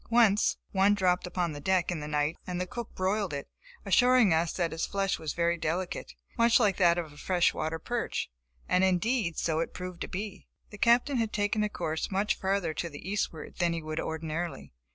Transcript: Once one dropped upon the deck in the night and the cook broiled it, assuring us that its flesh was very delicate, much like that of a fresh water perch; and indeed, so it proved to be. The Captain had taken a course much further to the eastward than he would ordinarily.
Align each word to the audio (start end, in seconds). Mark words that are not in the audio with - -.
Once 0.09 0.57
one 0.71 0.95
dropped 0.95 1.27
upon 1.27 1.51
the 1.51 1.59
deck 1.61 1.91
in 1.91 1.99
the 1.99 2.07
night 2.07 2.35
and 2.47 2.59
the 2.59 2.65
cook 2.65 2.89
broiled 2.95 3.33
it, 3.35 3.47
assuring 3.85 4.33
us 4.33 4.51
that 4.51 4.73
its 4.73 4.87
flesh 4.87 5.19
was 5.19 5.33
very 5.33 5.59
delicate, 5.59 6.15
much 6.39 6.59
like 6.59 6.77
that 6.77 6.97
of 6.97 7.13
a 7.13 7.17
fresh 7.17 7.53
water 7.53 7.77
perch; 7.77 8.31
and 8.67 8.83
indeed, 8.83 9.37
so 9.37 9.59
it 9.59 9.75
proved 9.75 10.01
to 10.01 10.07
be. 10.07 10.47
The 10.71 10.79
Captain 10.79 11.17
had 11.17 11.31
taken 11.31 11.63
a 11.63 11.69
course 11.69 12.09
much 12.09 12.33
further 12.39 12.73
to 12.73 12.89
the 12.89 13.07
eastward 13.07 13.57
than 13.59 13.73
he 13.73 13.83
would 13.83 13.99
ordinarily. 13.99 14.73